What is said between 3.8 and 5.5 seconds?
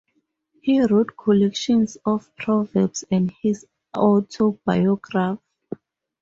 autobiography.